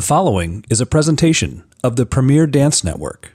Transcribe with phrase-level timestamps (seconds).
[0.00, 3.34] The following is a presentation of the Premier Dance Network.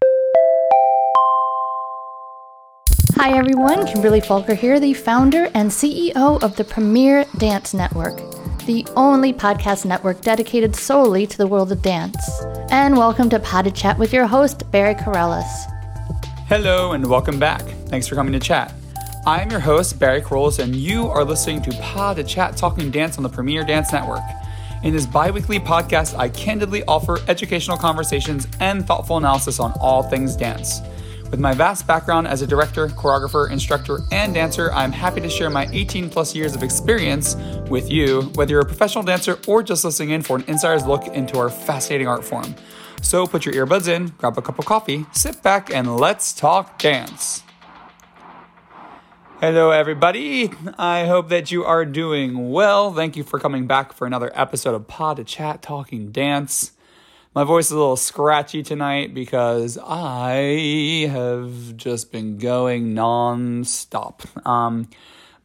[3.18, 8.18] Hi everyone, Kimberly Falker here, the founder and CEO of the Premier Dance Network,
[8.66, 12.18] the only podcast network dedicated solely to the world of dance.
[12.72, 15.72] And welcome to Pod de Chat with your host, Barry Kerollis.
[16.48, 17.62] Hello and welcome back.
[17.90, 18.74] Thanks for coming to chat.
[19.28, 22.90] I am your host, Barry Kerollis, and you are listening to Pod de Chat Talking
[22.90, 24.24] Dance on the Premier Dance Network.
[24.84, 30.04] In this bi weekly podcast, I candidly offer educational conversations and thoughtful analysis on all
[30.04, 30.82] things dance.
[31.32, 35.50] With my vast background as a director, choreographer, instructor, and dancer, I'm happy to share
[35.50, 37.36] my 18 plus years of experience
[37.68, 41.08] with you, whether you're a professional dancer or just listening in for an insider's look
[41.08, 42.54] into our fascinating art form.
[43.02, 46.78] So put your earbuds in, grab a cup of coffee, sit back, and let's talk
[46.78, 47.45] dance.
[49.48, 50.50] Hello, everybody.
[50.76, 52.92] I hope that you are doing well.
[52.92, 56.72] Thank you for coming back for another episode of Pod de Chat Talking Dance.
[57.36, 64.24] My voice is a little scratchy tonight because I have just been going non-stop.
[64.48, 64.90] Um,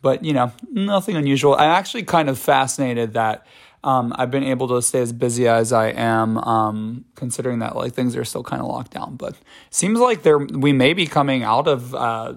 [0.01, 1.53] but you know, nothing unusual.
[1.57, 3.47] I'm actually kind of fascinated that
[3.85, 7.93] um, I've been able to stay as busy as I am, um, considering that like
[7.93, 9.17] things are still kind of locked down.
[9.17, 9.37] But
[9.69, 12.33] seems like there we may be coming out of uh,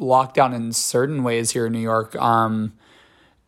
[0.00, 2.72] lockdown in certain ways here in New York um,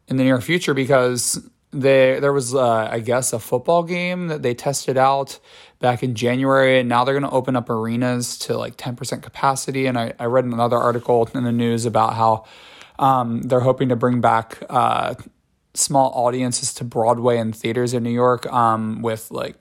[0.09, 4.43] in the near future because they, there was, uh, I guess, a football game that
[4.43, 5.39] they tested out
[5.81, 9.87] back in January, and now they're going to open up arenas to like 10% capacity.
[9.87, 12.45] And I, I read another article in the news about how
[12.99, 15.15] um, they're hoping to bring back uh,
[15.75, 19.57] small audiences to Broadway and theaters in New York um, with like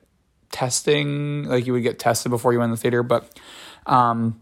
[0.50, 3.02] testing, like you would get tested before you went in the theater.
[3.02, 3.40] But
[3.86, 4.41] um,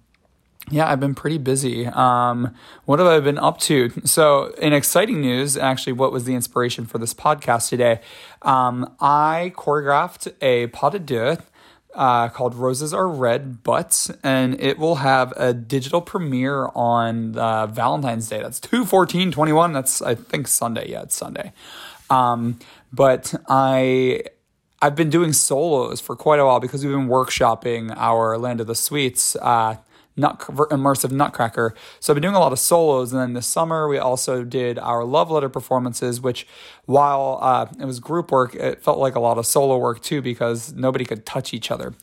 [0.71, 1.87] yeah, I've been pretty busy.
[1.87, 2.55] Um,
[2.85, 3.91] what have I been up to?
[4.05, 8.01] So, in exciting news, actually, what was the inspiration for this podcast today?
[8.43, 11.39] Um, I choreographed a pas de deux
[11.95, 17.67] uh, called Roses Are Red Butts, and it will have a digital premiere on uh,
[17.67, 18.41] Valentine's Day.
[18.41, 19.73] That's 2 14 21.
[19.73, 20.91] That's, I think, Sunday.
[20.91, 21.53] Yeah, it's Sunday.
[22.09, 22.59] Um,
[22.93, 24.23] but I.
[24.83, 28.67] I've been doing solos for quite a while because we've been workshopping our Land of
[28.67, 29.77] the Sweets uh,
[30.21, 31.75] nut immersive Nutcracker.
[31.99, 34.79] So I've been doing a lot of solos, and then this summer we also did
[34.79, 36.47] our love letter performances, which
[36.87, 40.23] while uh, it was group work, it felt like a lot of solo work too
[40.23, 41.95] because nobody could touch each other.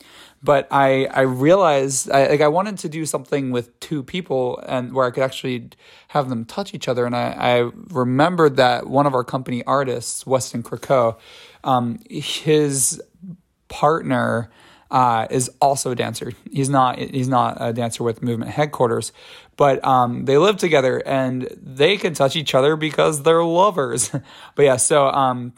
[0.44, 4.94] But I I realized I, like I wanted to do something with two people and
[4.94, 5.70] where I could actually
[6.10, 10.26] have them touch each other, and I I remembered that one of our company artists,
[10.28, 11.18] Weston Croco,
[11.64, 13.02] um, his
[13.68, 14.50] partner
[14.90, 16.32] uh, is also a dancer.
[16.52, 19.12] He's not he's not a dancer with Movement headquarters,
[19.56, 24.10] but um, they live together and they can touch each other because they're lovers.
[24.56, 25.54] but yeah, so um,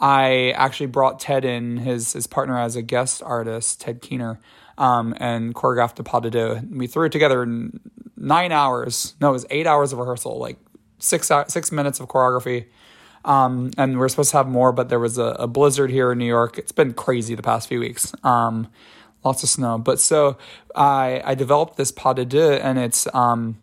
[0.00, 4.40] I actually brought Ted in his his partner as a guest artist, Ted Keener,
[4.76, 6.60] um, and choreographed a pas de deux.
[6.70, 7.80] We threw it together in
[8.16, 9.14] nine hours.
[9.20, 10.58] No, it was eight hours of rehearsal, like
[10.98, 12.66] six six minutes of choreography.
[13.24, 16.18] Um, and we're supposed to have more, but there was a, a, blizzard here in
[16.18, 16.58] New York.
[16.58, 18.14] It's been crazy the past few weeks.
[18.22, 18.68] Um,
[19.24, 19.78] lots of snow.
[19.78, 20.36] But so
[20.74, 23.62] I I developed this pas de deux, and it's um,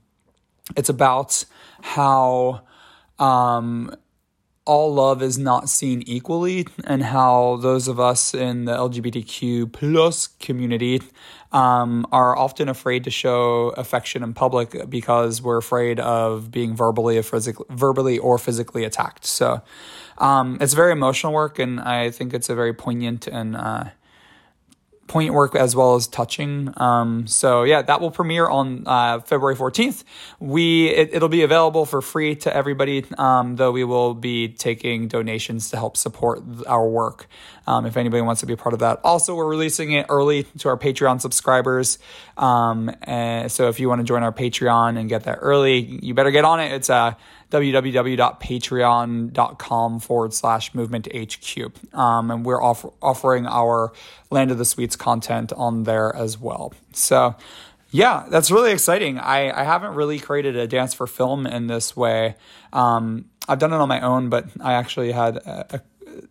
[0.76, 1.46] it's about
[1.82, 2.62] how
[3.20, 3.96] um,
[4.66, 10.28] all love is not seen equally, and how those of us in the LGBTQ plus
[10.28, 11.02] community
[11.52, 17.18] um, are often afraid to show affection in public because we're afraid of being verbally
[17.18, 19.26] or physically, verbally or physically attacked.
[19.26, 19.62] So
[20.18, 23.86] um, it's very emotional work, and I think it's a very poignant and uh,
[25.08, 26.74] point work as well as touching.
[26.78, 30.04] Um, so yeah, that will premiere on uh, February 14th.
[30.40, 35.08] We it, will be available for free to everybody, um, though we will be taking
[35.08, 37.28] donations to help support our work.
[37.68, 39.02] Um, if anybody wants to be a part of that.
[39.04, 42.00] Also, we're releasing it early to our Patreon subscribers.
[42.36, 46.16] Um, and so if you want to join our Patreon and get that early, you
[46.16, 46.72] better get on it.
[46.72, 47.14] It's uh,
[47.52, 51.72] www.patreon.com forward slash movement HQ.
[51.94, 53.92] Um, and we're off- offering our
[54.30, 56.74] Land of the Sweets content on there as well.
[56.94, 57.36] So,
[57.92, 59.20] yeah, that's really exciting.
[59.20, 62.36] I, I haven't really created a dance for film in this way.
[62.74, 65.82] Um, I've done it on my own, but I actually had a, a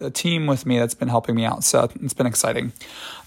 [0.00, 1.64] a team with me that's been helping me out.
[1.64, 2.72] So it's been exciting.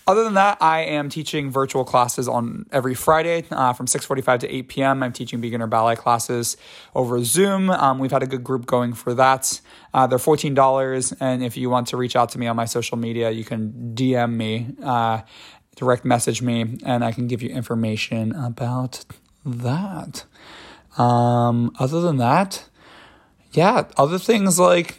[0.06, 4.54] Other than that, I am teaching virtual classes on every Friday uh, from 6:45 to
[4.54, 5.04] 8 p.m.
[5.04, 6.58] I'm teaching beginner ballet classes
[6.94, 7.70] over Zoom.
[7.70, 9.62] Um, we've had a good group going for that.
[9.94, 12.98] Uh, they're $14, and if you want to reach out to me on my social
[12.98, 15.22] media, you can DM me, uh,
[15.78, 19.06] direct message me, and I can give you information about
[19.46, 20.26] that.
[20.98, 22.68] Um, other than that,
[23.54, 24.98] yeah, other things like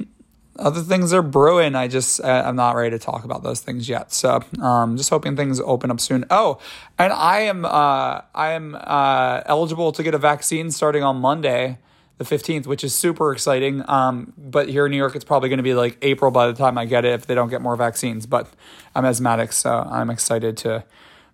[0.58, 1.74] other things are brewing.
[1.74, 4.12] I just I'm not ready to talk about those things yet.
[4.12, 6.24] So um, just hoping things open up soon.
[6.30, 6.58] Oh,
[6.98, 11.78] and I am uh, I am uh, eligible to get a vaccine starting on Monday,
[12.18, 13.82] the fifteenth, which is super exciting.
[13.88, 16.54] Um, but here in New York, it's probably going to be like April by the
[16.54, 18.26] time I get it if they don't get more vaccines.
[18.26, 18.48] But
[18.94, 20.84] I'm asthmatic, so I'm excited to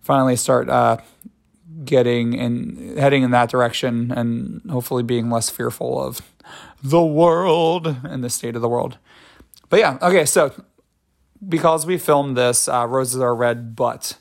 [0.01, 0.97] finally start uh,
[1.85, 6.23] getting and heading in that direction, and hopefully being less fearful of
[6.83, 8.97] the world and the state of the world.
[9.71, 10.53] But yeah, okay, so
[11.49, 14.19] because we filmed this, uh, roses are red, but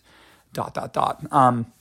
[0.53, 1.25] dot dot dot.
[1.31, 1.73] Um,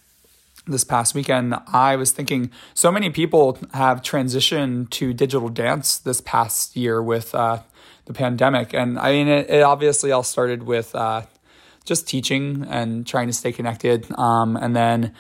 [0.67, 6.21] this past weekend, I was thinking so many people have transitioned to digital dance this
[6.21, 7.61] past year with uh,
[8.07, 11.23] the pandemic, and I mean, it, it, obviously all started with uh,
[11.85, 15.15] just teaching and trying to stay connected, um, and then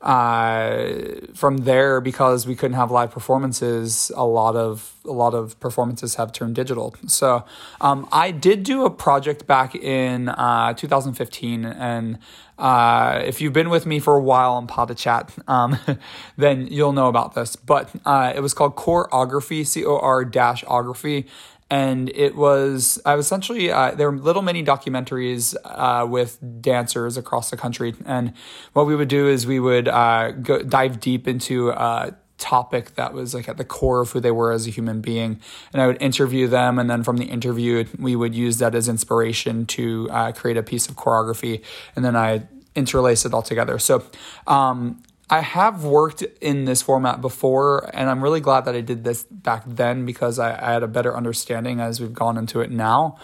[0.00, 0.92] uh,
[1.34, 6.16] from there, because we couldn't have live performances, a lot of a lot of performances
[6.16, 6.94] have turned digital.
[7.06, 7.44] So
[7.80, 12.18] um, I did do a project back in uh, 2015, and
[12.58, 15.78] uh, if you've been with me for a while on Pod Chat, um,
[16.36, 17.56] then you'll know about this.
[17.56, 21.26] But uh, it was called Cor-ography, C O R dash ography,
[21.70, 27.16] and it was I was essentially uh, there were little mini documentaries uh, with dancers
[27.16, 28.32] across the country, and
[28.72, 33.12] what we would do is we would uh, go dive deep into a topic that
[33.12, 35.40] was like at the core of who they were as a human being,
[35.72, 38.88] and I would interview them, and then from the interview we would use that as
[38.88, 41.62] inspiration to uh, create a piece of choreography,
[41.94, 43.78] and then I interlace it all together.
[43.78, 44.04] So
[44.46, 49.04] um, I have worked in this format before, and I'm really glad that I did
[49.04, 52.70] this back then because I, I had a better understanding as we've gone into it
[52.70, 53.18] now.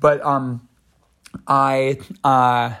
[0.00, 0.68] But um,
[1.48, 2.74] I uh,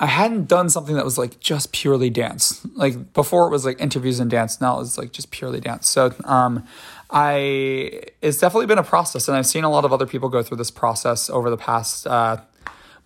[0.00, 2.64] I hadn't done something that was like just purely dance.
[2.76, 4.60] Like before, it was like interviews and dance.
[4.60, 5.88] Now it's like just purely dance.
[5.88, 6.66] So um,
[7.10, 10.42] I it's definitely been a process, and I've seen a lot of other people go
[10.42, 12.06] through this process over the past.
[12.06, 12.38] Uh,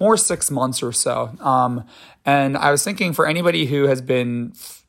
[0.03, 1.15] more six months or so.
[1.39, 1.85] Um,
[2.25, 4.85] and I was thinking for anybody who has been f-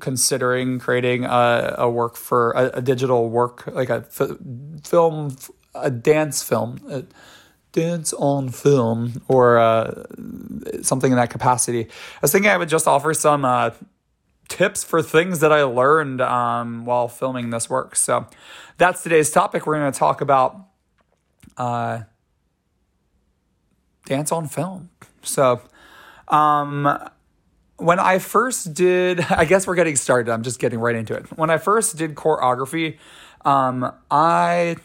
[0.00, 4.38] considering creating a, a work for a, a digital work, like a f-
[4.82, 5.36] film,
[5.88, 7.04] a dance film, a
[7.70, 10.02] dance on film, or uh,
[10.82, 13.70] something in that capacity, I was thinking I would just offer some uh,
[14.48, 17.94] tips for things that I learned um, while filming this work.
[17.94, 18.26] So
[18.78, 19.66] that's today's topic.
[19.66, 20.50] We're going to talk about
[21.56, 22.02] uh,
[24.06, 24.90] dance on film.
[25.22, 25.62] So,
[26.28, 26.98] um,
[27.76, 30.32] when I first did, I guess we're getting started.
[30.32, 31.26] I'm just getting right into it.
[31.36, 32.98] When I first did choreography,
[33.44, 34.76] um, I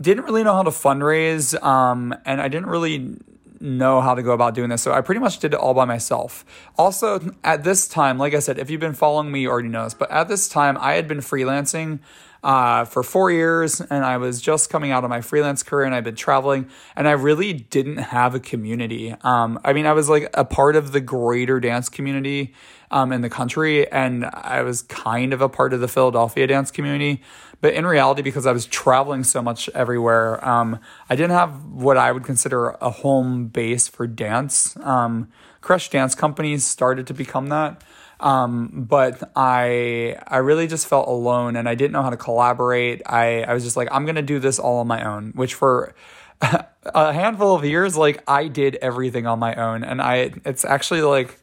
[0.00, 3.16] didn't really know how to fundraise, um, and I didn't really
[3.60, 4.82] know how to go about doing this.
[4.82, 6.44] So I pretty much did it all by myself.
[6.76, 9.84] Also, at this time, like I said, if you've been following me, you already know
[9.84, 11.98] this, but at this time, I had been freelancing
[12.42, 15.94] uh, for four years, and I was just coming out of my freelance career, and
[15.94, 19.14] I've been traveling, and I really didn't have a community.
[19.22, 22.54] Um, I mean, I was like a part of the greater dance community
[22.90, 26.70] um, in the country, and I was kind of a part of the Philadelphia dance
[26.70, 27.22] community.
[27.60, 30.78] But in reality, because I was traveling so much everywhere, um,
[31.10, 34.76] I didn't have what I would consider a home base for dance.
[34.76, 35.28] Um,
[35.60, 37.82] Crush Dance Companies started to become that.
[38.20, 43.02] Um, but I I really just felt alone and I didn't know how to collaborate.
[43.06, 45.94] I, I was just like, I'm gonna do this all on my own, which for
[46.40, 49.84] a handful of years, like I did everything on my own.
[49.84, 51.38] And I it's actually like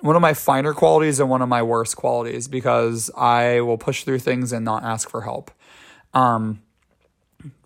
[0.00, 4.04] one of my finer qualities and one of my worst qualities because I will push
[4.04, 5.50] through things and not ask for help.
[6.14, 6.62] Um,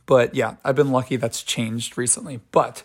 [0.07, 2.41] but yeah, I've been lucky that's changed recently.
[2.51, 2.83] But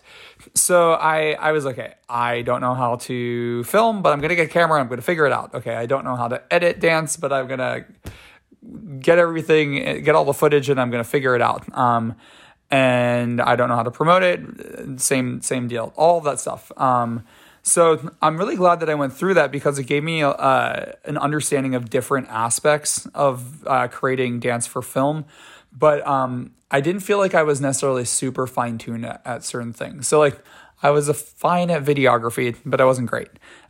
[0.58, 4.46] so I I was okay, I don't know how to film, but I'm gonna get
[4.46, 5.54] a camera, I'm gonna figure it out.
[5.54, 7.84] Okay, I don't know how to edit dance, but I'm gonna
[9.00, 11.64] get everything, get all the footage, and I'm gonna figure it out.
[11.76, 12.16] Um,
[12.70, 15.00] and I don't know how to promote it.
[15.00, 16.70] Same same deal, all that stuff.
[16.76, 17.24] Um,
[17.62, 21.18] so I'm really glad that I went through that because it gave me uh, an
[21.18, 25.26] understanding of different aspects of uh, creating dance for film.
[25.72, 29.72] But um, I didn't feel like I was necessarily super fine tuned at, at, certain
[29.72, 30.08] things.
[30.08, 30.42] So like
[30.82, 33.28] I was a fine at videography, but I wasn't great.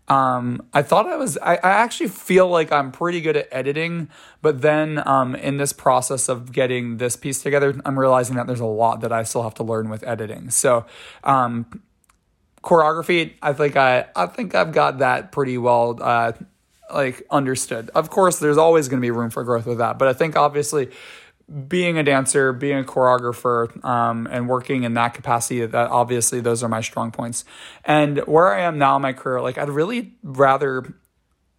[0.08, 1.36] Um, I thought I was.
[1.38, 4.08] I, I, actually feel like I'm pretty good at editing,
[4.40, 8.60] but then um, in this process of getting this piece together, I'm realizing that there's
[8.60, 10.48] a lot that I still have to learn with editing.
[10.48, 10.86] So
[11.24, 11.82] um,
[12.62, 15.98] choreography, I think I I think I've got that pretty well.
[16.00, 16.32] Uh,
[16.90, 17.90] like understood.
[17.94, 20.36] Of course, there's always going to be room for growth with that, but I think
[20.36, 20.88] obviously
[21.66, 26.62] being a dancer, being a choreographer, um, and working in that capacity, that obviously those
[26.62, 27.44] are my strong points.
[27.84, 30.94] And where I am now in my career, like I'd really rather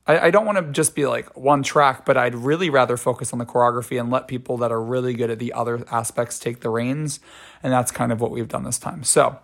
[0.10, 3.38] I, don't want to just be like one track, but I'd really rather focus on
[3.38, 6.70] the choreography and let people that are really good at the other aspects take the
[6.70, 7.20] reins.
[7.62, 9.04] And that's kind of what we've done this time.
[9.04, 9.38] So,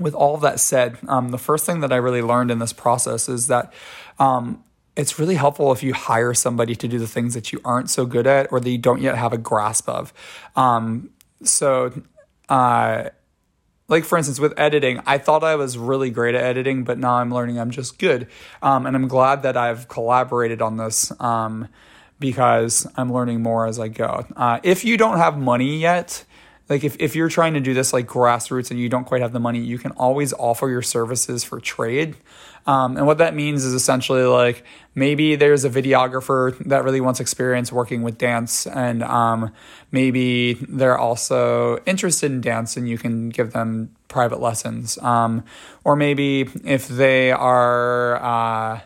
[0.00, 3.28] with all that said, um, the first thing that I really learned in this process
[3.28, 3.72] is that
[4.18, 4.64] um,
[4.96, 8.06] it's really helpful if you hire somebody to do the things that you aren't so
[8.06, 10.12] good at or that you don't yet have a grasp of.
[10.56, 11.10] Um,
[11.42, 11.92] so,
[12.48, 13.10] uh,
[13.88, 17.14] like for instance with editing i thought i was really great at editing but now
[17.14, 18.26] i'm learning i'm just good
[18.62, 21.68] um, and i'm glad that i've collaborated on this um,
[22.18, 26.24] because i'm learning more as i go uh, if you don't have money yet
[26.68, 29.32] like if, if you're trying to do this like grassroots and you don't quite have
[29.32, 32.16] the money you can always offer your services for trade
[32.66, 37.20] um, and what that means is essentially like maybe there's a videographer that really wants
[37.20, 39.52] experience working with dance, and um,
[39.92, 44.98] maybe they're also interested in dance and you can give them private lessons.
[44.98, 45.44] Um,
[45.84, 48.16] or maybe if they are.
[48.16, 48.80] Uh,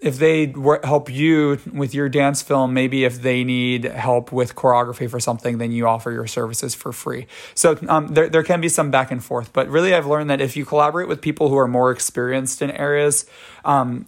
[0.00, 0.52] if they
[0.84, 5.58] help you with your dance film, maybe if they need help with choreography for something,
[5.58, 7.26] then you offer your services for free.
[7.54, 10.40] So um, there, there can be some back and forth, but really I've learned that
[10.40, 13.24] if you collaborate with people who are more experienced in areas,
[13.64, 14.06] um,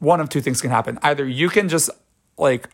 [0.00, 0.98] one of two things can happen.
[1.02, 1.88] Either you can just
[2.36, 2.68] like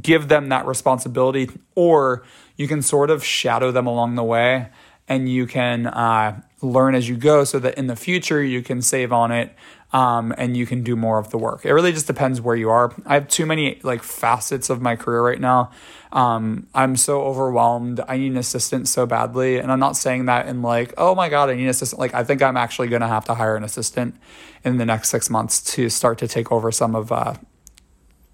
[0.00, 2.24] give them that responsibility, or
[2.56, 4.68] you can sort of shadow them along the way
[5.08, 8.80] and you can uh, learn as you go so that in the future you can
[8.80, 9.54] save on it
[9.92, 11.64] um, and you can do more of the work.
[11.64, 12.94] It really just depends where you are.
[13.04, 15.70] I have too many like facets of my career right now.
[16.12, 18.00] Um, I'm so overwhelmed.
[18.08, 21.28] I need an assistant so badly, and I'm not saying that in like, oh my
[21.28, 22.00] god, I need an assistant.
[22.00, 24.16] Like I think I'm actually going to have to hire an assistant
[24.64, 27.34] in the next six months to start to take over some of uh,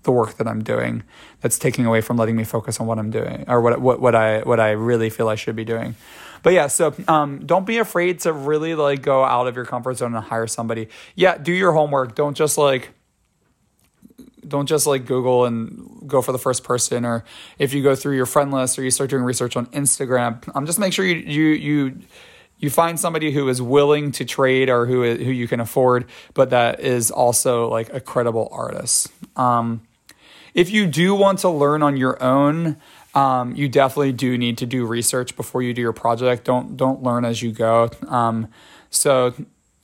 [0.05, 1.03] the work that I'm doing.
[1.41, 4.15] That's taking away from letting me focus on what I'm doing or what what what
[4.15, 5.97] I what I really feel I should be doing.
[6.43, 9.99] But yeah, so um, don't be afraid to really like go out of your comfort
[9.99, 10.89] zone and hire somebody.
[11.15, 12.15] Yeah, do your homework.
[12.15, 12.91] Don't just like
[14.47, 17.25] don't just like Google and go for the first person, or
[17.59, 20.67] if you go through your friend list or you start doing research on Instagram, um,
[20.67, 21.99] just make sure you you you
[22.59, 26.51] you find somebody who is willing to trade or who who you can afford, but
[26.51, 29.09] that is also like a credible artist.
[29.37, 29.83] Um,
[30.55, 32.79] if you do want to learn on your own,
[33.19, 36.45] um, you definitely do need to do research before you do your project.
[36.45, 37.91] Don't don't learn as you go.
[38.07, 38.49] Um,
[38.91, 39.35] so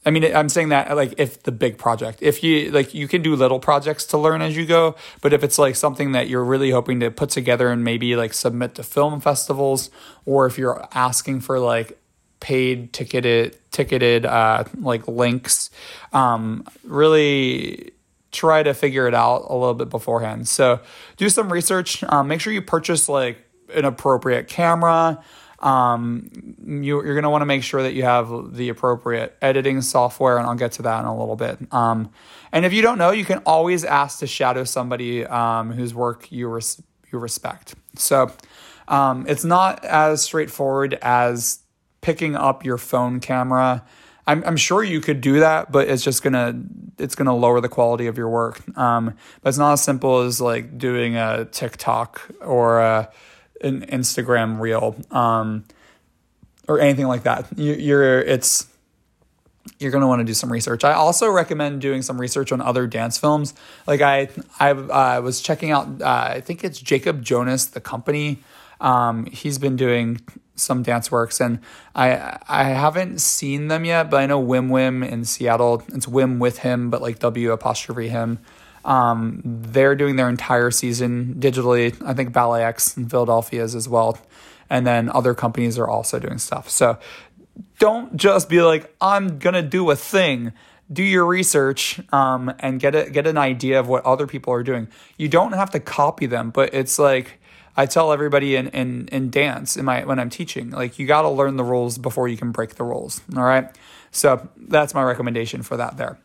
[0.07, 3.23] I mean, I'm saying that like if the big project, if you like, you can
[3.23, 4.95] do little projects to learn as you go.
[5.21, 8.35] But if it's like something that you're really hoping to put together and maybe like
[8.35, 9.91] submit to film festivals,
[10.27, 11.99] or if you're asking for like
[12.39, 15.71] paid ticketed ticketed uh, like links,
[16.13, 17.94] um, really
[18.35, 20.49] try to figure it out a little bit beforehand.
[20.49, 20.81] So
[21.17, 22.03] do some research.
[22.05, 23.39] Um, make sure you purchase like
[23.75, 25.23] an appropriate camera.
[25.61, 29.81] Um, you, are going to want to make sure that you have the appropriate editing
[29.81, 31.59] software, and I'll get to that in a little bit.
[31.73, 32.11] Um,
[32.53, 36.31] and if you don't know, you can always ask to shadow somebody um, whose work
[36.31, 37.75] you res- you respect.
[37.97, 38.31] So
[38.89, 41.61] um, it's not as straightforward as
[42.03, 43.85] picking up your phone camera
[44.27, 46.59] I'm, I'm sure you could do that, but it's just gonna
[46.99, 48.63] it's gonna lower the quality of your work.
[48.77, 53.11] Um, but it's not as simple as like doing a TikTok or a,
[53.61, 55.65] an Instagram reel um,
[56.67, 57.47] or anything like that.
[57.57, 58.67] You, you're it's
[59.79, 60.85] you're going to want to do some research.
[60.85, 63.55] I also recommend doing some research on other dance films.
[63.87, 64.29] Like I,
[64.61, 66.03] I uh, was checking out.
[66.03, 68.39] Uh, I think it's Jacob Jonas, the company.
[68.81, 70.21] Um, he's been doing
[70.57, 71.61] some dance works, and
[71.95, 75.83] I I haven't seen them yet, but I know Whim W'Him in Seattle.
[75.89, 78.39] It's Whim with him, but like W apostrophe him.
[78.85, 81.97] Um, they're doing their entire season digitally.
[82.05, 84.19] I think BalletX in Philadelphia is as well,
[84.69, 86.69] and then other companies are also doing stuff.
[86.69, 86.99] So
[87.79, 90.53] don't just be like I'm gonna do a thing.
[90.93, 94.63] Do your research um, and get a, get an idea of what other people are
[94.63, 94.89] doing.
[95.17, 97.41] You don't have to copy them, but it's like
[97.77, 101.23] I tell everybody in, in, in dance in my when I'm teaching, like you got
[101.23, 103.21] to learn the rules before you can break the rules.
[103.37, 103.69] All right.
[104.11, 106.19] So that's my recommendation for that there.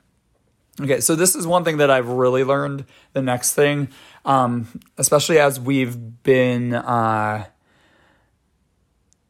[0.81, 2.85] Okay, so this is one thing that I've really learned.
[3.11, 3.89] The next thing,
[4.23, 7.45] um, especially as we've been uh,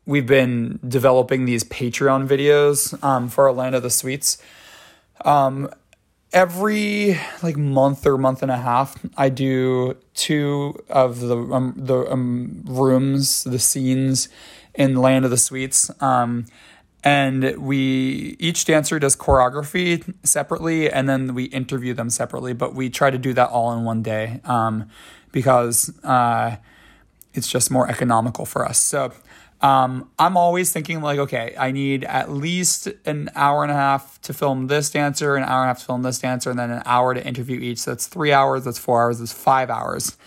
[0.06, 4.38] we've been developing these Patreon videos um, for our Land of the Sweets.
[5.26, 5.70] Um,
[6.32, 12.12] every like month or month and a half i do two of the um, the
[12.12, 14.30] um, rooms the scenes
[14.76, 16.46] in land of the sweets um,
[17.04, 22.90] and we each dancer does choreography separately and then we interview them separately but we
[22.90, 24.88] try to do that all in one day um,
[25.32, 26.56] because uh,
[27.34, 28.82] it's just more economical for us.
[28.82, 29.14] So
[29.62, 34.22] Um, I'm always thinking like, okay, I need at least an hour and a half
[34.22, 36.72] to film this dancer, an hour and a half to film this dancer, and then
[36.72, 37.80] an hour to interview each.
[37.80, 40.18] So that's three hours, that's four hours, that's five hours.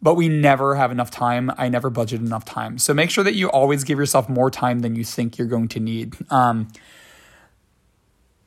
[0.00, 1.52] But we never have enough time.
[1.56, 2.78] I never budget enough time.
[2.78, 5.68] So make sure that you always give yourself more time than you think you're going
[5.68, 6.16] to need.
[6.28, 6.66] Um,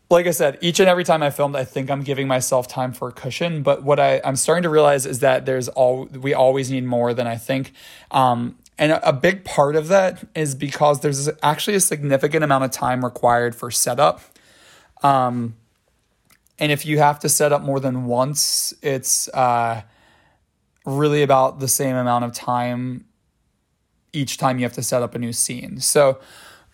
[0.10, 2.92] like I said, each and every time I filmed, I think I'm giving myself time
[2.92, 3.64] for a cushion.
[3.64, 7.14] But what I, I'm starting to realize is that there's all we always need more
[7.14, 7.72] than I think.
[8.12, 12.72] Um, and a, big part of that is because there's actually a significant amount of
[12.72, 14.20] time required for setup.
[15.02, 15.56] Um,
[16.60, 19.82] and if you have to set up more than once, it's uh,
[20.86, 23.06] really about the same amount of time
[24.12, 25.80] each time you have to set up a new scene.
[25.80, 26.20] So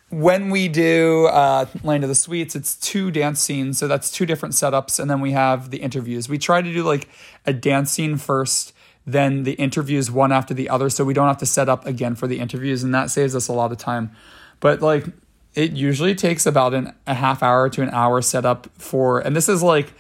[0.10, 3.80] when we do uh, Land of the Sweets, it's two dance scenes.
[3.80, 5.00] So that's two different setups.
[5.00, 6.30] And then we have the interviews.
[6.30, 7.08] We try to do like
[7.46, 8.74] a dance scene first,
[9.06, 10.90] then the interviews one after the other.
[10.90, 12.84] So we don't have to set up again for the interviews.
[12.84, 14.12] And that saves us a lot of time.
[14.60, 15.06] But like
[15.54, 19.50] it usually takes about an, a half hour to an hour setup for, and this
[19.50, 19.94] is like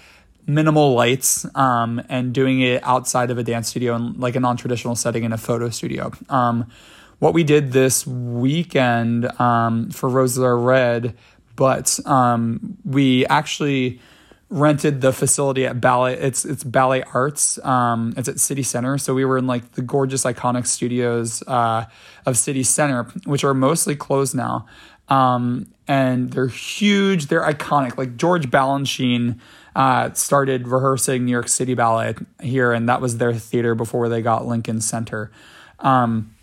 [0.47, 4.57] minimal lights um, and doing it outside of a dance studio and like a non
[4.57, 6.11] traditional setting in a photo studio.
[6.29, 6.67] Um,
[7.19, 11.15] what we did this weekend um, for Roses Are Red,
[11.55, 13.99] but um, we actually
[14.51, 16.13] rented the facility at Ballet.
[16.13, 17.57] It's it's Ballet Arts.
[17.63, 18.97] Um, it's at City Center.
[18.97, 21.85] So we were in like the gorgeous, iconic studios uh,
[22.25, 24.67] of City Center, which are mostly closed now.
[25.07, 27.27] Um, and they're huge.
[27.27, 27.97] They're iconic.
[27.97, 29.39] Like George Balanchine
[29.75, 34.21] uh, started rehearsing New York City Ballet here, and that was their theater before they
[34.21, 35.31] got Lincoln Center.
[35.79, 36.35] Um,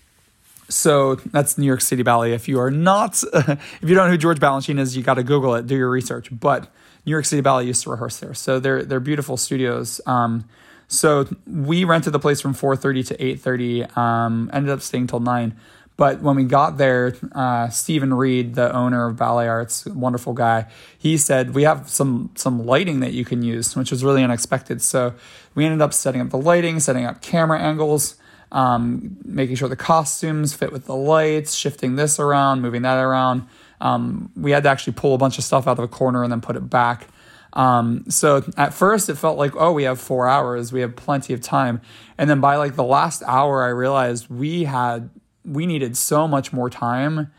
[0.70, 2.32] so that's New York City Ballet.
[2.32, 5.22] If you are not, if you don't know who George Balanchine is, you got to
[5.22, 6.28] Google it, do your research.
[6.30, 6.70] But
[7.08, 9.98] New York City Ballet used to rehearse there, so they're they're beautiful studios.
[10.04, 10.44] Um,
[10.88, 13.96] so we rented the place from 4:30 to 8:30.
[13.96, 15.56] Um, ended up staying till nine.
[15.96, 20.66] But when we got there, uh, Stephen Reed, the owner of Ballet Arts, wonderful guy,
[20.98, 24.82] he said we have some some lighting that you can use, which was really unexpected.
[24.82, 25.14] So
[25.54, 28.16] we ended up setting up the lighting, setting up camera angles
[28.50, 33.46] um, making sure the costumes fit with the lights, shifting this around, moving that around.
[33.80, 36.32] Um, we had to actually pull a bunch of stuff out of a corner and
[36.32, 37.08] then put it back.
[37.52, 41.32] Um, so at first it felt like, oh, we have four hours, we have plenty
[41.32, 41.80] of time.
[42.16, 45.10] And then by like the last hour, I realized we had,
[45.44, 47.32] we needed so much more time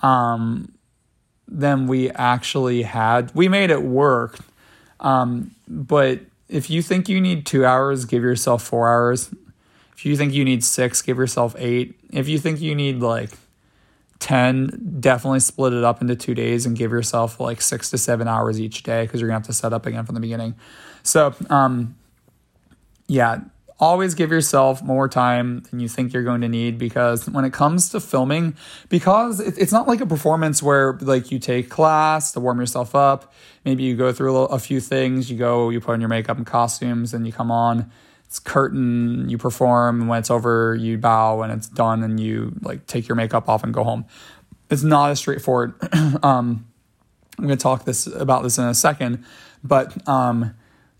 [0.00, 0.72] um,
[1.48, 3.34] than we actually had.
[3.34, 4.38] We made it work.
[5.00, 9.30] Um, but if you think you need two hours, give yourself four hours.
[9.94, 11.98] If you think you need six, give yourself eight.
[12.12, 13.30] If you think you need like
[14.18, 18.28] 10, definitely split it up into two days and give yourself like six to seven
[18.28, 20.54] hours each day because you're to have to set up again from the beginning.
[21.02, 21.96] So, um,
[23.08, 23.40] yeah,
[23.78, 27.52] always give yourself more time than you think you're going to need because when it
[27.52, 28.56] comes to filming
[28.88, 33.34] because it's not like a performance where like you take class to warm yourself up.
[33.64, 35.30] Maybe you go through a, few things.
[35.30, 37.90] You go you put on your makeup and costumes and you come on
[38.26, 42.54] it's curtain, you perform, and when it's over, you bow, and it's done, and you
[42.62, 44.04] like take your makeup off and go home.
[44.68, 45.74] It's not as straightforward.
[46.22, 46.66] um,
[47.38, 49.24] I'm going to talk this about this in a second,
[49.62, 50.54] but um,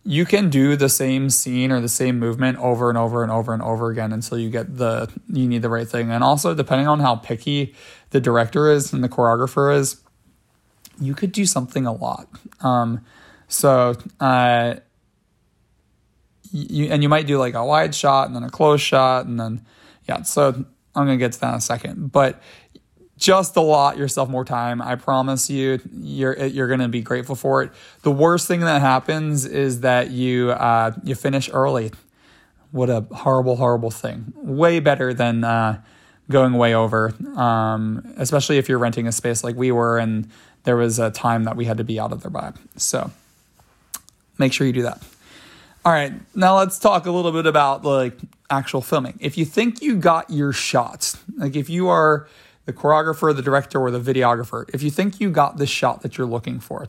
[0.05, 3.53] you can do the same scene or the same movement over and over and over
[3.53, 6.13] and over again until you get the you need the right thing.
[6.13, 7.75] And also, depending on how picky
[8.11, 10.01] the director is and the choreographer is,
[11.01, 12.29] you could do something a lot.
[12.61, 13.05] Um,
[13.49, 14.77] so uh,
[16.53, 19.39] you, and you might do like a wide shot and then a close shot and
[19.39, 19.65] then
[20.09, 20.65] yeah so
[20.97, 22.11] i'm gonna get to that in a second.
[22.11, 22.41] But
[23.19, 24.83] just allot yourself more time.
[24.83, 27.71] I promise you you're you're gonna be grateful for it.
[28.03, 31.93] The worst thing that happens is that you uh, you finish early.
[32.73, 34.33] What a horrible horrible thing.
[34.37, 35.81] Way better than uh,
[36.29, 40.29] going way over um, especially if you're renting a space like we were and
[40.65, 42.53] there was a time that we had to be out of there by.
[42.77, 43.11] So
[44.37, 45.03] make sure you do that
[45.87, 48.19] all right, now let's talk a little bit about like
[48.51, 49.17] actual filming.
[49.21, 52.27] If you think you got your shots, like if you are
[52.65, 56.19] the choreographer, the director, or the videographer, if you think you got the shot that
[56.19, 56.89] you're looking for,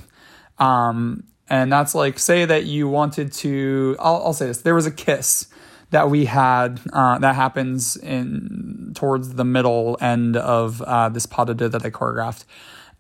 [0.58, 4.88] um, and that's like say that you wanted to, I'll, I'll say this: there was
[4.88, 5.46] a kiss
[5.92, 11.46] that we had uh, that happens in towards the middle end of uh, this pas
[11.46, 12.46] de deux that I choreographed,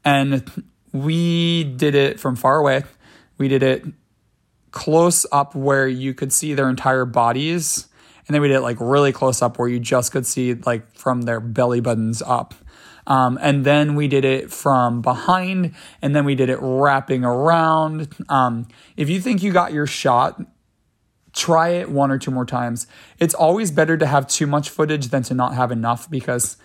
[0.05, 2.83] and we did it from far away.
[3.39, 3.83] We did it
[4.77, 7.87] close up where you could see their entire bodies.
[8.27, 10.95] And then we did it like really close up where you just could see like
[10.95, 12.53] from their belly buttons up.
[13.07, 18.13] Um, and then we did it from behind, and then we did it wrapping around.
[18.29, 20.41] Um, if you think you got your shot,
[21.33, 22.85] try it one or two more times.
[23.17, 26.57] It's always better to have too much footage than to not have enough because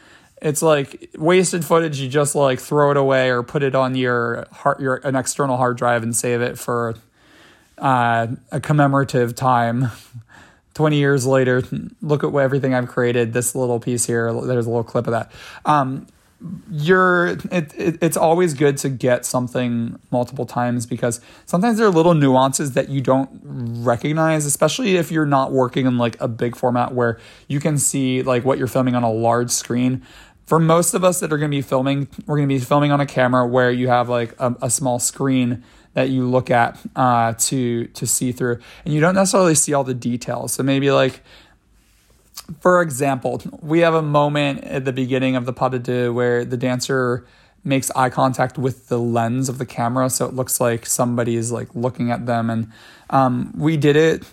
[0.43, 2.01] it's like wasted footage.
[2.01, 5.57] You just like throw it away or put it on your hard, your an external
[5.57, 6.97] hard drive and save it for
[7.83, 9.91] uh, a commemorative time.
[10.75, 11.63] 20 years later,
[12.01, 13.35] look at what everything I've created.
[13.35, 15.31] This little piece here, there's a little clip of that.
[15.67, 16.07] Um,
[16.71, 21.91] you're it, it, it's always good to get something multiple times because sometimes there are
[21.91, 26.57] little nuances that you don't recognize especially if you're not working in like a big
[26.57, 30.03] format where you can see like what you're filming on a large screen
[30.45, 32.91] for most of us that are going to be filming we're going to be filming
[32.91, 35.63] on a camera where you have like a, a small screen
[35.95, 39.85] that you look at uh, to to see through and you don't necessarily see all
[39.85, 41.23] the details so maybe like
[42.61, 46.45] for example, we have a moment at the beginning of the pas de deux where
[46.45, 47.27] the dancer
[47.65, 51.53] makes eye contact with the lens of the camera, so it looks like somebody is
[51.53, 52.51] like looking at them.
[52.51, 52.73] And
[53.11, 54.25] um, we did it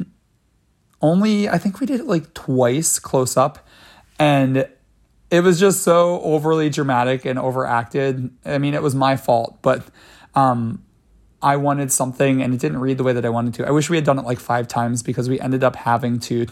[1.01, 3.67] only, I think we did it like twice close up,
[4.17, 4.67] and
[5.29, 8.31] it was just so overly dramatic and overacted.
[8.45, 9.85] I mean, it was my fault, but
[10.33, 10.83] um,
[11.41, 13.67] I wanted something and it didn't read the way that I wanted to.
[13.67, 16.47] I wish we had done it like five times because we ended up having to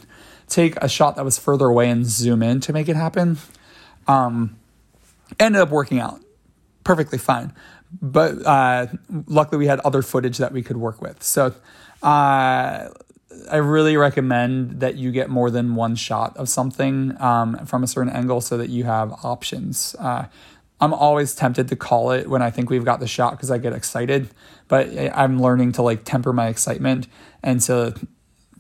[0.48, 3.38] take a shot that was further away and zoom in to make it happen.
[4.08, 4.58] Um,
[5.40, 6.22] ended up working out
[6.84, 7.54] perfectly fine.
[8.02, 8.88] But uh,
[9.28, 11.22] luckily, we had other footage that we could work with.
[11.24, 11.54] So
[12.04, 12.90] uh,
[13.52, 17.88] I really recommend that you get more than one shot of something um, from a
[17.88, 19.96] certain angle so that you have options.
[20.00, 20.26] Uh,
[20.80, 23.58] I'm always tempted to call it when I think we've got the shot because I
[23.58, 24.30] get excited,
[24.68, 27.08] but I'm learning to like temper my excitement
[27.42, 27.96] and to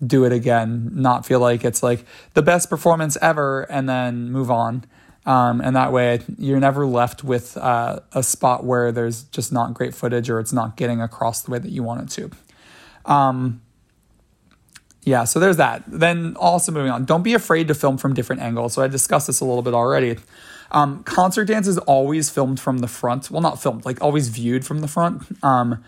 [0.05, 4.51] do it again, not feel like it's like the best performance ever, and then move
[4.51, 4.85] on.
[5.25, 9.73] Um, and that way, you're never left with uh, a spot where there's just not
[9.73, 13.11] great footage or it's not getting across the way that you want it to.
[13.11, 13.61] Um,
[15.03, 15.83] yeah, so there's that.
[15.87, 18.73] Then also moving on, don't be afraid to film from different angles.
[18.73, 20.17] So I discussed this a little bit already.
[20.71, 23.31] Um, concert dance is always filmed from the front.
[23.31, 25.23] Well, not filmed, like always viewed from the front.
[25.43, 25.83] Um,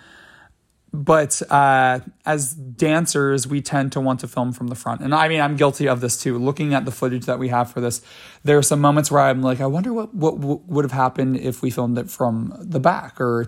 [0.92, 5.02] but uh, as dancers, we tend to want to film from the front.
[5.02, 6.38] And I mean, I'm guilty of this too.
[6.38, 8.02] Looking at the footage that we have for this,
[8.44, 11.62] there are some moments where I'm like, I wonder what, what, would have happened if
[11.62, 13.48] we filmed it from the back or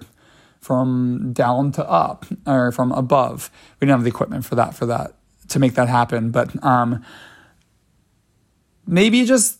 [0.60, 3.50] from down to up or from above.
[3.80, 5.15] We didn't have the equipment for that, for that,
[5.50, 6.30] to make that happen.
[6.30, 7.04] But um,
[8.86, 9.60] maybe just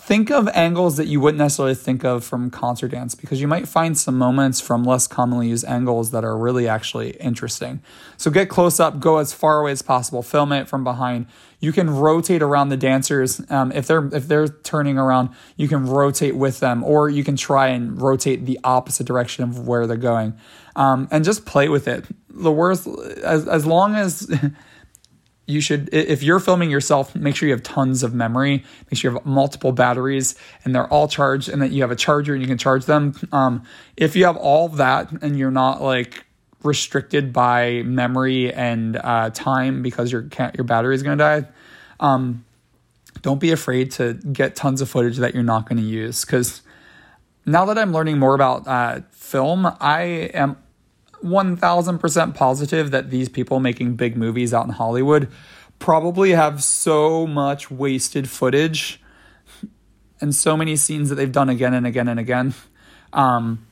[0.00, 3.68] think of angles that you wouldn't necessarily think of from concert dance because you might
[3.68, 7.82] find some moments from less commonly used angles that are really actually interesting.
[8.16, 11.26] So get close up, go as far away as possible, film it from behind.
[11.60, 15.28] You can rotate around the dancers um, if they're if they're turning around.
[15.58, 19.68] You can rotate with them, or you can try and rotate the opposite direction of
[19.68, 20.32] where they're going,
[20.76, 22.06] um, and just play with it.
[22.30, 22.88] The worst,
[23.22, 24.26] as as long as
[25.50, 28.64] you should if you're filming yourself make sure you have tons of memory.
[28.90, 30.34] Make sure you have multiple batteries
[30.64, 33.14] and they're all charged and that you have a charger and you can charge them.
[33.32, 33.64] Um,
[33.96, 36.24] if you have all that and you're not like
[36.62, 41.48] restricted by memory and uh, time because your your battery is going to die
[42.00, 42.44] um,
[43.22, 46.24] don't be afraid to get tons of footage that you're not going to use.
[46.24, 46.62] Because
[47.46, 50.02] now that i'm learning more about uh, film i
[50.34, 50.56] am
[51.24, 55.28] 1000% positive that these people making big movies out in Hollywood
[55.78, 59.00] probably have so much wasted footage
[60.20, 62.54] and so many scenes that they've done again and again and again.
[63.12, 63.66] Um,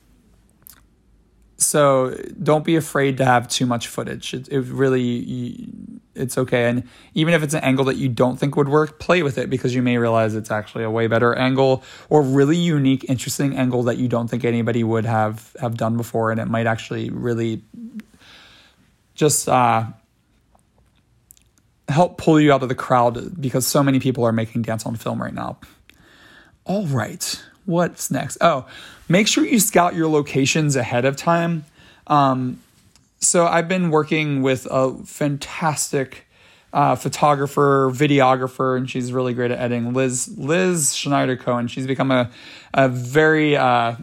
[1.61, 4.33] so don't be afraid to have too much footage.
[4.33, 5.67] It, it really,
[6.15, 6.69] it's okay.
[6.69, 9.49] And even if it's an angle that you don't think would work, play with it
[9.49, 13.83] because you may realize it's actually a way better angle or really unique, interesting angle
[13.83, 17.61] that you don't think anybody would have have done before, and it might actually really
[19.13, 19.85] just uh,
[21.89, 24.95] help pull you out of the crowd because so many people are making dance on
[24.95, 25.57] film right now.
[26.63, 28.37] All right what's next?
[28.41, 28.65] Oh,
[29.07, 31.65] make sure you scout your locations ahead of time.
[32.07, 32.61] Um,
[33.19, 36.25] so I've been working with a fantastic
[36.73, 39.93] uh, photographer, videographer, and she's really great at editing.
[39.93, 41.67] Liz Liz Schneider Cohen.
[41.67, 42.29] She's become a
[42.73, 43.95] a very uh,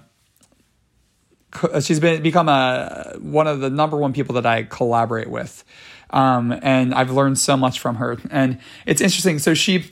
[1.80, 5.64] she's been become a one of the number one people that I collaborate with.
[6.10, 8.16] Um, and I've learned so much from her.
[8.30, 9.38] And it's interesting.
[9.40, 9.90] So she,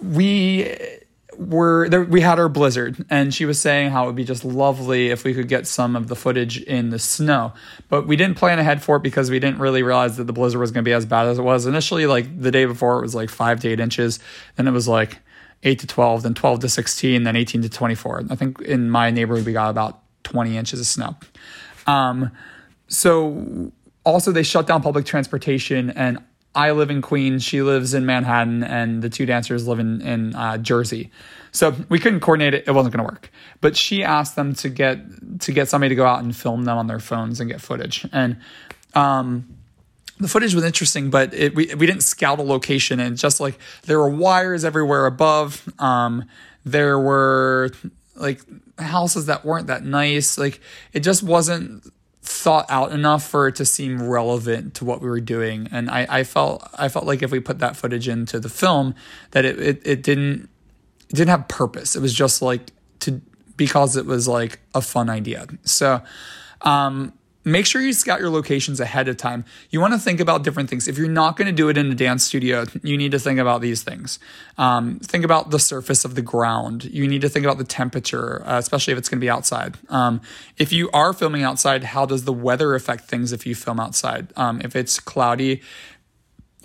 [0.00, 0.72] we
[1.38, 4.44] were there, we had our blizzard and she was saying how it would be just
[4.44, 7.52] lovely if we could get some of the footage in the snow.
[7.88, 10.60] But we didn't plan ahead for it because we didn't really realize that the blizzard
[10.60, 11.66] was going to be as bad as it was.
[11.66, 14.18] Initially like the day before it was like 5 to 8 inches
[14.56, 15.18] then it was like
[15.62, 19.10] 8 to 12 then 12 to 16 then 18 to 24 i think in my
[19.10, 21.16] neighborhood we got about 20 inches of snow.
[21.86, 22.30] Um,
[22.88, 23.72] so
[24.04, 26.18] also they shut down public transportation and
[26.56, 30.34] I live in Queens, she lives in Manhattan, and the two dancers live in in
[30.34, 31.10] uh, Jersey.
[31.52, 33.30] So we couldn't coordinate it; it wasn't going to work.
[33.60, 36.78] But she asked them to get to get somebody to go out and film them
[36.78, 38.06] on their phones and get footage.
[38.10, 38.38] And
[38.94, 39.56] um,
[40.18, 43.58] the footage was interesting, but it, we we didn't scout a location, and just like
[43.82, 45.62] there were wires everywhere above.
[45.78, 46.24] Um,
[46.64, 47.70] there were
[48.14, 48.40] like
[48.78, 50.38] houses that weren't that nice.
[50.38, 50.60] Like
[50.94, 51.84] it just wasn't
[52.36, 55.68] thought out enough for it to seem relevant to what we were doing.
[55.72, 58.94] And I, I felt I felt like if we put that footage into the film,
[59.30, 60.48] that it, it, it didn't
[61.08, 61.96] it didn't have purpose.
[61.96, 63.20] It was just like to
[63.56, 65.46] because it was like a fun idea.
[65.64, 66.02] So
[66.62, 67.12] um
[67.46, 69.44] make sure you scout your locations ahead of time.
[69.70, 70.88] You want to think about different things.
[70.88, 73.38] If you're not going to do it in a dance studio, you need to think
[73.38, 74.18] about these things.
[74.58, 76.84] Um, think about the surface of the ground.
[76.84, 79.76] You need to think about the temperature, uh, especially if it's going to be outside.
[79.88, 80.20] Um,
[80.58, 84.26] if you are filming outside, how does the weather affect things if you film outside?
[84.36, 85.62] Um, if it's cloudy,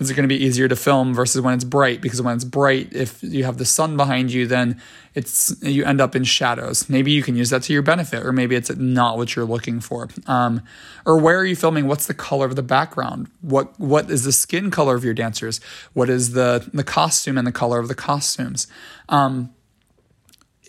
[0.01, 2.01] is it going to be easier to film versus when it's bright?
[2.01, 4.81] Because when it's bright, if you have the sun behind you, then
[5.13, 6.89] it's you end up in shadows.
[6.89, 9.79] Maybe you can use that to your benefit, or maybe it's not what you're looking
[9.79, 10.09] for.
[10.25, 10.63] Um,
[11.05, 11.85] or where are you filming?
[11.85, 13.29] What's the color of the background?
[13.41, 15.61] What what is the skin color of your dancers?
[15.93, 18.65] What is the the costume and the color of the costumes?
[19.07, 19.53] Um,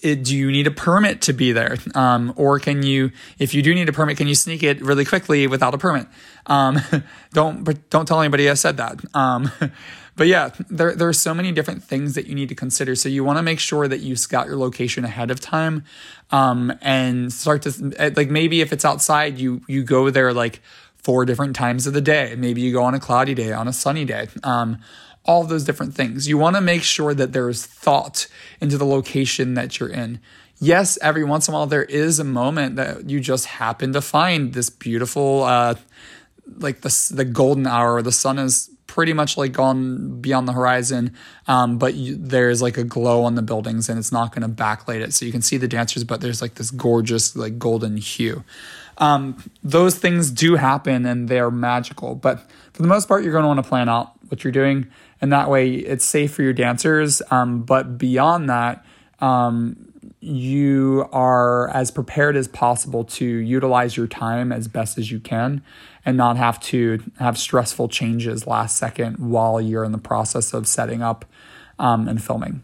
[0.03, 1.77] it, do you need a permit to be there?
[1.95, 5.05] Um, or can you, if you do need a permit, can you sneak it really
[5.05, 6.09] quickly without a permit?
[6.47, 6.81] Um,
[7.33, 9.01] don't, don't tell anybody I said that.
[9.15, 9.51] Um,
[10.17, 12.95] but yeah, there, there are so many different things that you need to consider.
[12.95, 15.85] So you want to make sure that you scout your location ahead of time,
[16.31, 20.61] um, and start to, like, maybe if it's outside, you, you go there like
[20.97, 22.35] four different times of the day.
[22.37, 24.29] Maybe you go on a cloudy day, on a sunny day.
[24.43, 24.79] Um,
[25.25, 26.29] all those different things.
[26.29, 28.27] You want to make sure that there is thought
[28.61, 30.21] into the location that you're in.
[30.59, 34.01] Yes, every once in a while there is a moment that you just happen to
[34.01, 35.75] find this beautiful, uh,
[36.59, 38.03] like the the golden hour.
[38.03, 41.15] The sun is pretty much like gone beyond the horizon,
[41.49, 44.55] um, but you, there's like a glow on the buildings, and it's not going to
[44.63, 47.97] backlight it, so you can see the dancers, but there's like this gorgeous like golden
[47.97, 48.45] hue.
[48.99, 52.15] Um, those things do happen, and they are magical.
[52.15, 54.89] But for the most part, you're going to want to plan out what you're doing
[55.23, 57.23] and that way it's safe for your dancers.
[57.31, 58.85] Um, but beyond that,
[59.21, 59.82] um,
[60.21, 65.63] you are as prepared as possible to utilize your time as best as you can
[66.05, 70.67] and not have to have stressful changes last second while you're in the process of
[70.67, 71.25] setting up
[71.79, 72.63] um, and filming.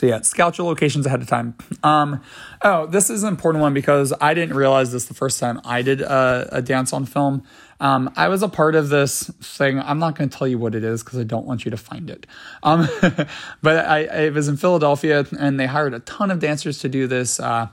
[0.00, 1.54] So yeah, scout your locations ahead of time.
[1.82, 2.22] Um,
[2.62, 5.82] oh, this is an important one because I didn't realize this the first time I
[5.82, 7.42] did a, a dance on film.
[7.80, 9.78] Um, I was a part of this thing.
[9.78, 11.76] I'm not going to tell you what it is because I don't want you to
[11.76, 12.26] find it.
[12.62, 12.88] Um,
[13.62, 17.06] but I, I, was in Philadelphia and they hired a ton of dancers to do
[17.06, 17.68] this uh,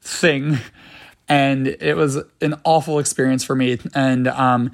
[0.00, 0.58] thing.
[1.28, 3.78] And it was an awful experience for me.
[3.94, 4.72] And um,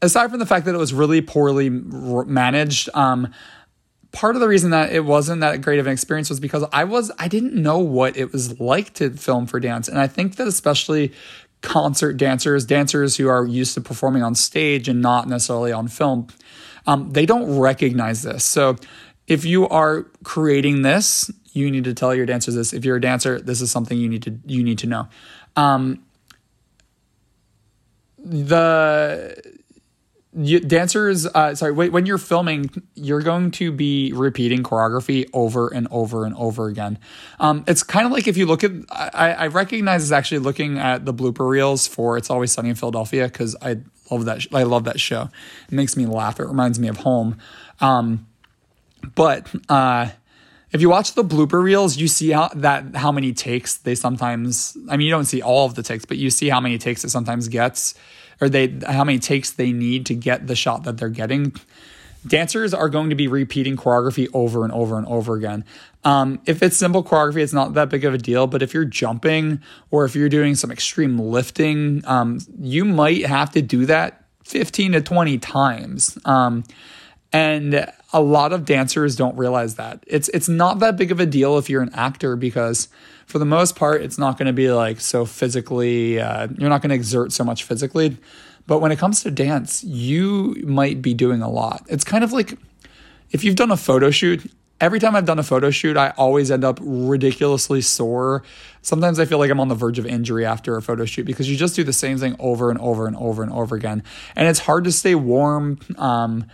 [0.00, 3.30] aside from the fact that it was really poorly managed, um,
[4.14, 6.84] part of the reason that it wasn't that great of an experience was because I
[6.84, 10.36] was I didn't know what it was like to film for dance and I think
[10.36, 11.12] that especially
[11.64, 16.28] concert dancers, dancers who are used to performing on stage and not necessarily on film,
[16.86, 18.44] um, they don't recognize this.
[18.44, 18.76] So
[19.26, 22.72] if you are creating this, you need to tell your dancers this.
[22.72, 25.08] If you're a dancer, this is something you need to you need to know.
[25.56, 26.04] Um,
[28.18, 29.42] the
[30.36, 35.86] you, dancers uh, sorry when you're filming you're going to be repeating choreography over and
[35.90, 36.98] over and over again.
[37.38, 40.78] Um, it's kind of like if you look at I, I recognize it's actually looking
[40.78, 43.78] at the blooper reels for it's always sunny in philadelphia because i
[44.10, 45.28] love that i love that show.
[45.68, 46.40] It makes me laugh.
[46.40, 47.38] It reminds me of home.
[47.80, 48.26] Um,
[49.14, 50.10] but uh,
[50.72, 54.76] if you watch the blooper reels, you see how that how many takes they sometimes.
[54.88, 57.04] I mean, you don't see all of the takes, but you see how many takes
[57.04, 57.94] it sometimes gets
[58.40, 61.54] or they how many takes they need to get the shot that they're getting.
[62.26, 65.64] Dancers are going to be repeating choreography over and over and over again.
[66.04, 68.46] Um, if it's simple choreography, it's not that big of a deal.
[68.46, 73.50] But if you're jumping or if you're doing some extreme lifting, um, you might have
[73.52, 76.18] to do that 15 to 20 times.
[76.24, 76.64] Um,
[77.34, 80.04] and a lot of dancers don't realize that.
[80.06, 82.86] It's it's not that big of a deal if you're an actor because
[83.26, 86.80] for the most part, it's not going to be like so physically, uh, you're not
[86.80, 88.16] going to exert so much physically.
[88.68, 91.84] But when it comes to dance, you might be doing a lot.
[91.88, 92.56] It's kind of like
[93.32, 94.48] if you've done a photo shoot,
[94.80, 98.44] every time I've done a photo shoot, I always end up ridiculously sore.
[98.80, 101.50] Sometimes I feel like I'm on the verge of injury after a photo shoot because
[101.50, 104.04] you just do the same thing over and over and over and over again.
[104.36, 105.80] And it's hard to stay warm.
[105.98, 106.46] Um,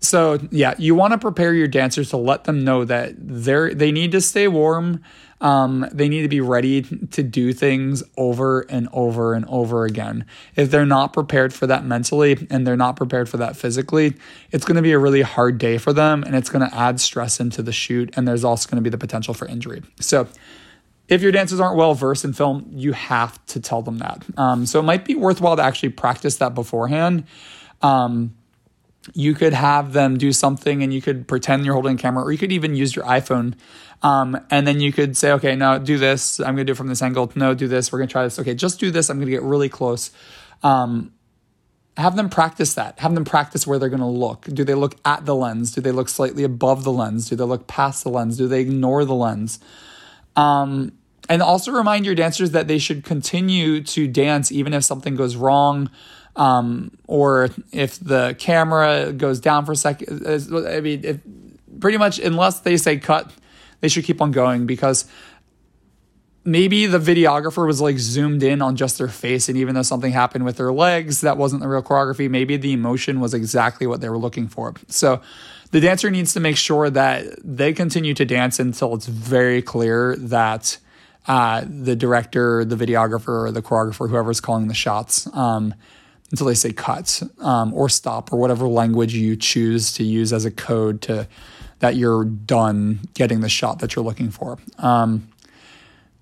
[0.00, 3.92] so yeah, you want to prepare your dancers to let them know that they're they
[3.92, 5.02] need to stay warm.
[5.42, 10.26] Um, they need to be ready to do things over and over and over again.
[10.54, 14.14] If they're not prepared for that mentally and they're not prepared for that physically,
[14.50, 17.00] it's going to be a really hard day for them and it's going to add
[17.00, 18.10] stress into the shoot.
[18.16, 19.82] And there's also going to be the potential for injury.
[19.98, 20.28] So,
[21.08, 24.22] if your dancers aren't well versed in film, you have to tell them that.
[24.36, 27.24] Um, so, it might be worthwhile to actually practice that beforehand.
[27.80, 28.34] Um,
[29.14, 32.32] you could have them do something and you could pretend you're holding a camera, or
[32.32, 33.54] you could even use your iPhone.
[34.02, 36.40] Um, and then you could say, okay, now do this.
[36.40, 37.30] I'm going to do it from this angle.
[37.34, 37.92] No, do this.
[37.92, 38.38] We're going to try this.
[38.38, 39.10] Okay, just do this.
[39.10, 40.10] I'm going to get really close.
[40.62, 41.12] Um,
[41.96, 42.98] have them practice that.
[43.00, 44.46] Have them practice where they're going to look.
[44.46, 45.72] Do they look at the lens?
[45.72, 47.28] Do they look slightly above the lens?
[47.28, 48.38] Do they look past the lens?
[48.38, 49.60] Do they ignore the lens?
[50.34, 50.92] Um,
[51.28, 55.36] and also remind your dancers that they should continue to dance even if something goes
[55.36, 55.90] wrong
[56.40, 60.26] um, or if the camera goes down for a second.
[60.26, 61.20] I mean, if,
[61.78, 63.30] pretty much unless they say cut,
[63.80, 65.04] they should keep on going because
[66.42, 70.12] maybe the videographer was like zoomed in on just their face and even though something
[70.12, 74.00] happened with their legs that wasn't the real choreography maybe the emotion was exactly what
[74.00, 75.20] they were looking for so
[75.72, 80.16] the dancer needs to make sure that they continue to dance until it's very clear
[80.16, 80.78] that
[81.26, 85.74] uh, the director the videographer or the choreographer whoever's calling the shots um,
[86.30, 90.44] until they say cut um, or stop or whatever language you choose to use as
[90.44, 91.26] a code to
[91.80, 94.58] that you're done getting the shot that you're looking for.
[94.78, 95.28] Um,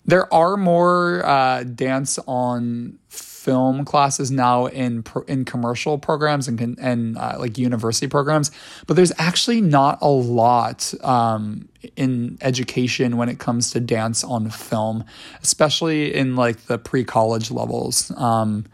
[0.07, 7.19] there are more uh, dance on film classes now in in commercial programs and and
[7.19, 8.51] uh, like university programs,
[8.87, 14.49] but there's actually not a lot um, in education when it comes to dance on
[14.49, 15.05] film,
[15.43, 18.11] especially in like the pre college levels.
[18.17, 18.65] Um,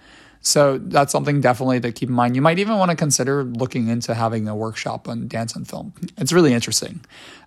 [0.46, 2.36] so that's something definitely to keep in mind.
[2.36, 5.94] You might even want to consider looking into having a workshop on dance and film.
[6.18, 7.00] It's really interesting,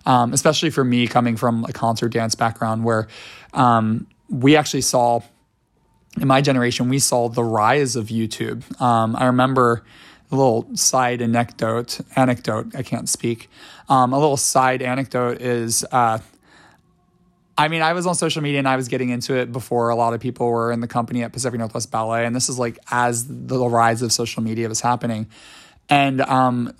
[0.04, 3.06] um, especially for me coming from a concert dance background where
[3.54, 5.20] um, we actually saw,
[6.20, 8.64] in my generation, we saw the rise of YouTube.
[8.82, 9.84] Um, I remember
[10.32, 13.48] a little side anecdote, anecdote, I can't speak.
[13.88, 16.18] Um, a little side anecdote is, uh,
[17.58, 19.96] I mean, I was on social media and I was getting into it before a
[19.96, 22.24] lot of people were in the company at Pacific Northwest Ballet.
[22.24, 25.26] And this is like as the rise of social media was happening.
[25.88, 26.72] And um,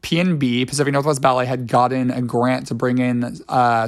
[0.00, 3.86] PNB, Pacific Northwest Ballet, had gotten a grant to bring in uh,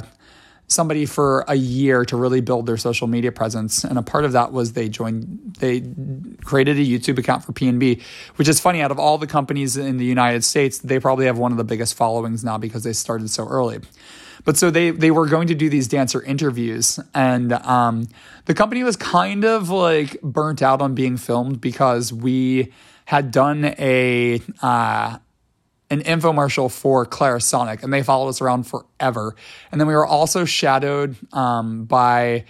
[0.67, 3.83] somebody for a year to really build their social media presence.
[3.83, 5.81] And a part of that was they joined, they
[6.45, 8.01] created a YouTube account for PNB,
[8.37, 8.81] which is funny.
[8.81, 11.65] Out of all the companies in the United States, they probably have one of the
[11.65, 13.79] biggest followings now because they started so early.
[14.49, 18.07] But so they they were going to do these dancer interviews, and um,
[18.45, 22.73] the company was kind of like burnt out on being filmed because we
[23.05, 25.19] had done a uh,
[25.91, 29.35] an infomercial for Clarisonic, and they followed us around forever.
[29.71, 32.45] And then we were also shadowed um, by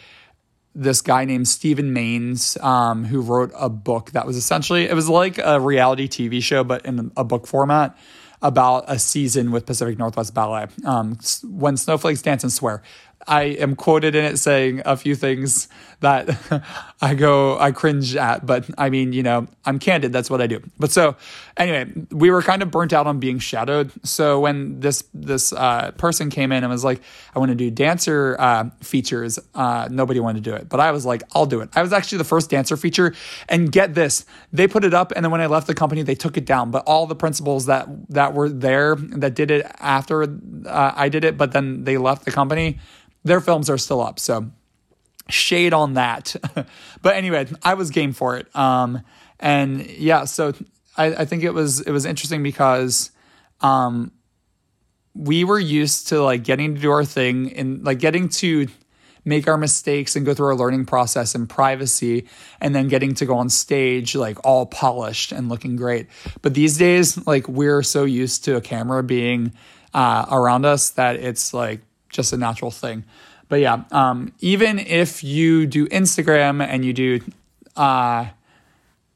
[0.73, 5.09] this guy named Steven Manes, um, who wrote a book that was essentially it was
[5.09, 7.97] like a reality TV show, but in a book format
[8.41, 10.67] about a season with Pacific Northwest Ballet.
[10.85, 12.81] Um, when snowflakes dance and swear,
[13.27, 15.67] I am quoted in it saying a few things
[15.99, 16.63] that
[17.01, 20.13] I go, I cringe at, but I mean, you know, I'm candid.
[20.13, 20.61] That's what I do.
[20.79, 21.17] But so
[21.57, 23.91] anyway, we were kind of burnt out on being shadowed.
[24.05, 27.01] So when this, this, uh, person came in and was like,
[27.35, 30.91] I want to do dancer, uh, features, uh, nobody wanted to do it, but I
[30.91, 31.69] was like, I'll do it.
[31.75, 33.13] I was actually the first dancer feature
[33.49, 35.11] and get this, they put it up.
[35.15, 37.65] And then when I left the company, they took it down, but all the principals
[37.65, 41.97] that, that were there that did it after, uh, I did it, but then they
[41.97, 42.79] left the company
[43.23, 44.19] their films are still up.
[44.19, 44.51] So
[45.29, 46.35] shade on that.
[47.01, 48.53] but anyway, I was game for it.
[48.55, 49.01] Um,
[49.39, 50.53] and yeah, so
[50.97, 53.11] I, I, think it was it was interesting because
[53.61, 54.11] um,
[55.13, 58.67] we were used to like getting to do our thing and like getting to
[59.25, 62.27] make our mistakes and go through our learning process in privacy
[62.59, 66.07] and then getting to go on stage like all polished and looking great.
[66.41, 69.53] But these days, like we're so used to a camera being
[69.93, 73.03] uh, around us that it's like just a natural thing.
[73.47, 77.19] But yeah, um, even if you do Instagram and you do
[77.75, 78.27] uh,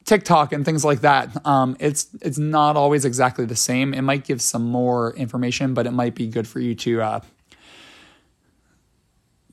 [0.06, 3.93] TikTok and things like that, um, it's it's not always exactly the same.
[3.93, 7.19] It might give some more information, but it might be good for you to uh,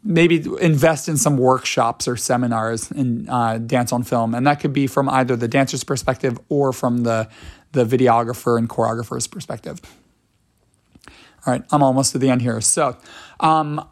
[0.02, 4.72] maybe invest in some workshops or seminars in uh, dance on film, and that could
[4.72, 7.28] be from either the dancer's perspective or from the
[7.72, 9.80] the videographer and choreographer's perspective.
[11.46, 12.60] All right, I'm almost to the end here.
[12.60, 12.96] So,
[13.40, 13.86] um,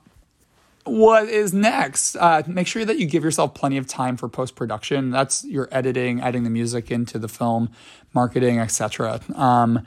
[0.84, 2.16] what is next?
[2.16, 5.10] Uh, make sure that you give yourself plenty of time for post production.
[5.10, 7.70] That's your editing, adding the music into the film,
[8.14, 9.20] marketing, etc.
[9.34, 9.86] Um,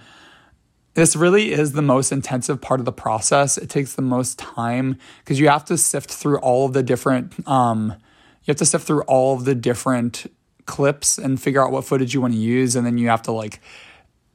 [0.94, 3.58] this really is the most intensive part of the process.
[3.58, 7.48] It takes the most time because you have to sift through all of the different
[7.48, 7.96] um,
[8.44, 10.26] you have to sift through all of the different
[10.66, 13.32] clips and figure out what footage you want to use and then you have to
[13.32, 13.62] like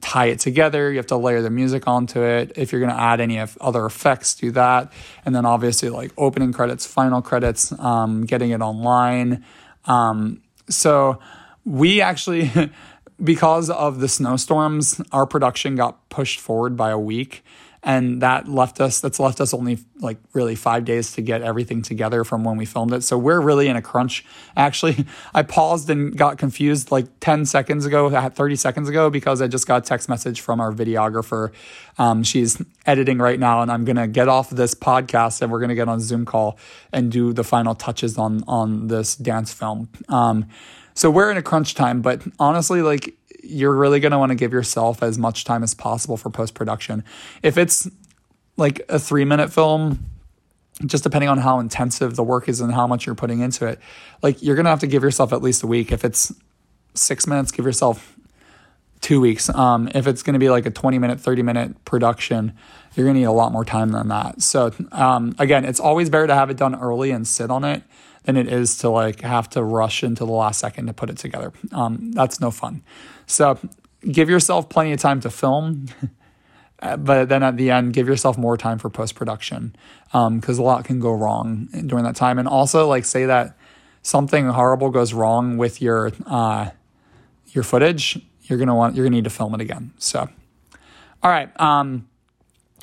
[0.01, 0.91] tie it together.
[0.91, 2.53] You have to layer the music onto it.
[2.55, 4.91] If you're going to add any other effects do that.
[5.25, 9.43] And then obviously like opening credits final credits um, getting it online.
[9.85, 11.19] Um, so
[11.65, 12.51] we actually
[13.23, 17.43] because of the snowstorms our production got pushed forward by a week
[17.83, 21.81] and that left us that's left us only like really five days to get everything
[21.81, 23.03] together from when we filmed it.
[23.03, 24.25] So we're really in a crunch.
[24.55, 29.47] Actually i paused and got confused like 10 seconds ago 30 seconds ago because i
[29.47, 31.51] just got a text message from our videographer.
[31.97, 35.59] Um, she's editing right now and i'm going to get off this podcast and we're
[35.59, 36.57] going to get on zoom call
[36.91, 39.89] and do the final touches on on this dance film.
[40.09, 40.47] Um,
[40.93, 43.15] so we're in a crunch time but honestly like
[43.47, 46.53] you're really going to want to give yourself as much time as possible for post
[46.53, 47.03] production.
[47.43, 47.89] If it's
[48.57, 50.05] like a three minute film,
[50.85, 53.79] just depending on how intensive the work is and how much you're putting into it,
[54.21, 55.91] like you're going to have to give yourself at least a week.
[55.91, 56.33] If it's
[56.93, 58.15] six minutes, give yourself
[59.01, 59.49] two weeks.
[59.49, 62.53] Um, if it's going to be like a 20 minute, 30 minute production,
[62.95, 64.41] you're going to need a lot more time than that.
[64.41, 67.83] So, um, again, it's always better to have it done early and sit on it
[68.23, 71.17] than it is to like have to rush into the last second to put it
[71.17, 71.53] together.
[71.71, 72.83] Um, that's no fun.
[73.27, 73.59] So
[74.09, 75.87] give yourself plenty of time to film.
[76.97, 79.75] but then at the end, give yourself more time for post production
[80.11, 82.39] because um, a lot can go wrong during that time.
[82.39, 83.55] And also, like, say that
[84.01, 86.69] something horrible goes wrong with your uh,
[87.47, 89.91] your footage, you're gonna want you're gonna need to film it again.
[89.97, 90.29] So,
[91.23, 91.49] all right.
[91.59, 92.07] Um,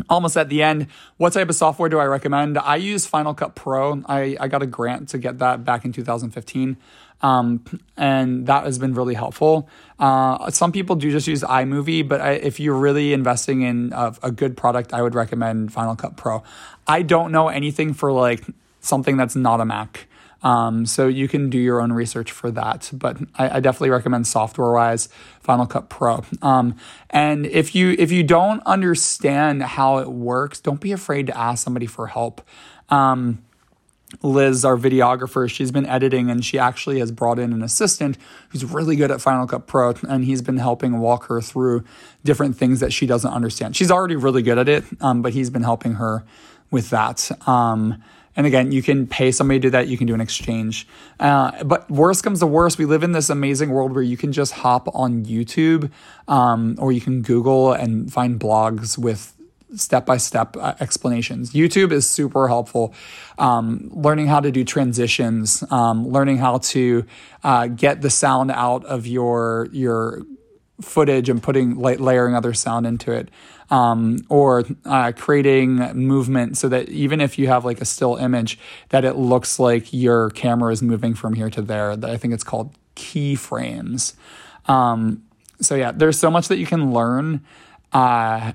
[0.08, 0.88] almost at the end.
[1.16, 2.58] What type of software do I recommend?
[2.58, 4.02] I use Final Cut Pro.
[4.06, 6.76] I, I got a grant to get that back in 2015.
[7.22, 7.64] Um,
[7.96, 9.68] and that has been really helpful.
[9.98, 14.14] Uh, some people do just use iMovie, but I, if you're really investing in a,
[14.22, 16.42] a good product, I would recommend Final Cut Pro.
[16.86, 18.44] I don't know anything for like
[18.80, 20.06] something that's not a Mac.
[20.42, 22.90] Um, so you can do your own research for that.
[22.92, 25.08] But I, I definitely recommend software wise
[25.40, 26.22] Final Cut Pro.
[26.42, 26.76] Um,
[27.08, 31.64] and if you if you don't understand how it works, don't be afraid to ask
[31.64, 32.42] somebody for help.
[32.90, 33.42] Um,
[34.22, 38.16] Liz, our videographer, she's been editing and she actually has brought in an assistant
[38.50, 41.84] who's really good at Final Cut Pro and he's been helping walk her through
[42.24, 43.76] different things that she doesn't understand.
[43.76, 46.24] She's already really good at it, um, but he's been helping her
[46.70, 47.30] with that.
[47.48, 48.02] Um,
[48.36, 49.86] and again, you can pay somebody to do that.
[49.86, 50.88] You can do an exchange.
[51.20, 54.32] Uh, but worst comes to worst, we live in this amazing world where you can
[54.32, 55.90] just hop on YouTube
[56.26, 59.33] um, or you can Google and find blogs with
[59.76, 61.52] step by step explanations.
[61.52, 62.94] YouTube is super helpful.
[63.38, 67.04] Um, learning how to do transitions, um, learning how to
[67.42, 70.22] uh, get the sound out of your your
[70.80, 73.28] footage and putting layering other sound into it
[73.70, 78.58] um, or uh, creating movement so that even if you have like a still image
[78.88, 82.42] that it looks like your camera is moving from here to there i think it's
[82.42, 84.14] called keyframes
[84.66, 85.22] um,
[85.60, 87.44] so yeah there's so much that you can learn
[87.92, 88.52] uh,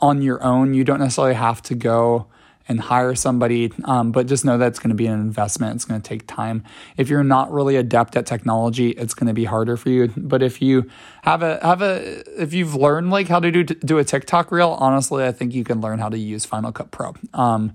[0.00, 2.26] on your own you don't necessarily have to go
[2.70, 5.74] and hire somebody, um, but just know that it's going to be an investment.
[5.74, 6.62] It's going to take time.
[6.96, 10.12] If you're not really adept at technology, it's going to be harder for you.
[10.16, 10.88] But if you
[11.22, 14.76] have a have a if you've learned like how to do do a TikTok reel,
[14.78, 17.14] honestly, I think you can learn how to use Final Cut Pro.
[17.34, 17.74] Um,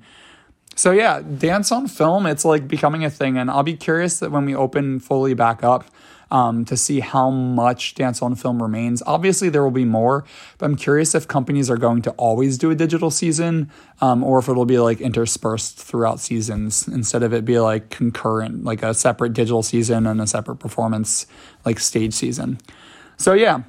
[0.76, 4.32] so yeah, dance on film, it's like becoming a thing, and I'll be curious that
[4.32, 5.86] when we open fully back up
[6.32, 9.02] um, to see how much dance on film remains.
[9.06, 10.26] Obviously, there will be more,
[10.58, 13.72] but I'm curious if companies are going to always do a digital season
[14.02, 18.64] um, or if it'll be like interspersed throughout seasons instead of it be like concurrent,
[18.64, 21.26] like a separate digital season and a separate performance,
[21.64, 22.60] like stage season.
[23.18, 23.62] So, yeah,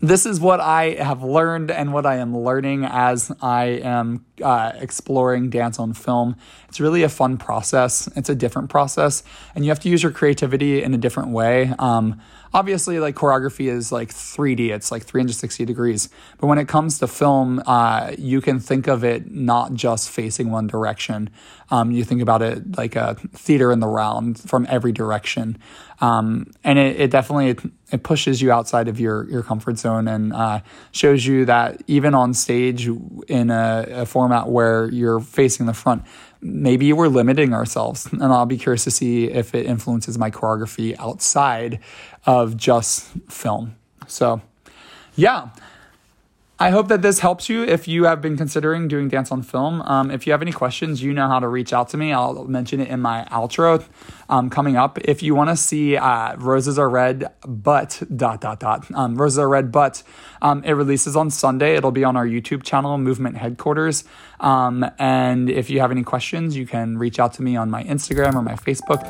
[0.00, 4.72] this is what I have learned and what I am learning as I am uh,
[4.74, 6.36] exploring dance on film.
[6.68, 8.08] It's really a fun process.
[8.16, 9.22] It's a different process,
[9.54, 11.72] and you have to use your creativity in a different way.
[11.78, 12.20] Um,
[12.54, 16.08] obviously like choreography is like 3D, it's like 360 degrees.
[16.38, 20.50] But when it comes to film, uh, you can think of it not just facing
[20.50, 21.30] one direction.
[21.70, 25.58] Um, you think about it like a theater in the round from every direction.
[26.04, 30.34] Um, and it, it definitely it, pushes you outside of your, your comfort zone and
[30.34, 30.60] uh,
[30.92, 32.86] shows you that even on stage
[33.28, 36.04] in a, a format where you're facing the front,
[36.42, 38.06] maybe we're limiting ourselves.
[38.12, 41.80] And I'll be curious to see if it influences my choreography outside
[42.26, 43.76] of just film.
[44.06, 44.42] So,
[45.16, 45.48] yeah.
[46.56, 49.82] I hope that this helps you if you have been considering doing dance on film.
[49.82, 52.12] Um, if you have any questions, you know how to reach out to me.
[52.12, 53.84] I'll mention it in my outro.
[54.28, 54.98] Um, coming up.
[54.98, 59.38] If you want to see uh, Roses Are Red, but dot dot dot um, Roses
[59.38, 60.02] Are Red, but
[60.42, 61.76] um, it releases on Sunday.
[61.76, 64.04] It'll be on our YouTube channel, Movement Headquarters.
[64.40, 67.84] Um, and if you have any questions, you can reach out to me on my
[67.84, 69.02] Instagram or my Facebook.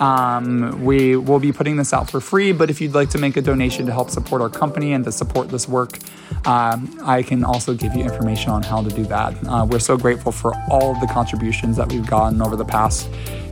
[0.00, 3.36] Um, we will be putting this out for free, but if you'd like to make
[3.36, 5.98] a donation to help support our company and to support this work,
[6.46, 9.34] um, I can also give you information on how to do that.
[9.46, 13.08] Uh, we're so grateful for all of the contributions that we've gotten over the past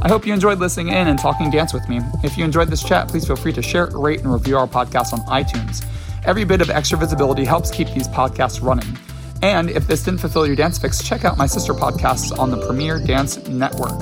[0.03, 2.01] I hope you enjoyed listening in and talking dance with me.
[2.25, 5.13] If you enjoyed this chat, please feel free to share, rate, and review our podcast
[5.13, 5.87] on iTunes.
[6.25, 8.99] Every bit of extra visibility helps keep these podcasts running.
[9.45, 12.57] And if this didn't fulfill your dance fix, check out my sister podcasts on the
[12.67, 14.01] Premier Dance Network.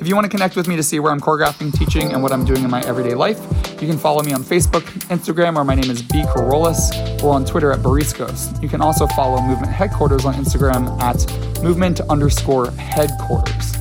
[0.00, 2.32] If you want to connect with me to see where I'm choreographing, teaching, and what
[2.32, 3.38] I'm doing in my everyday life,
[3.72, 6.22] you can follow me on Facebook, Instagram, where my name is B.
[6.22, 8.62] Kerollis, or on Twitter at Bariscos.
[8.62, 13.74] You can also follow Movement Headquarters on Instagram at movement underscore headquarters.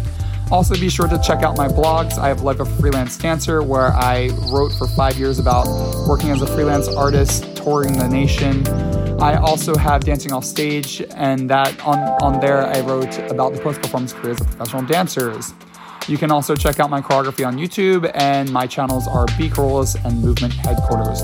[0.52, 2.18] Also, be sure to check out my blogs.
[2.18, 5.66] I have Like a Freelance Dancer, where I wrote for five years about
[6.10, 8.66] working as a freelance artist, touring the nation.
[9.20, 13.60] I also have Dancing Off Stage, and that on, on there I wrote about the
[13.60, 15.52] post performance careers of professional dancers.
[16.08, 19.50] You can also check out my choreography on YouTube, and my channels are B.
[19.50, 21.22] Kerollis and Movement Headquarters.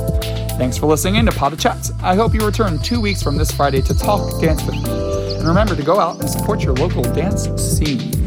[0.58, 1.92] Thanks for listening in to of Chats.
[2.02, 4.90] I hope you return two weeks from this Friday to talk dance with me.
[5.38, 8.21] And remember to go out and support your local dance scene.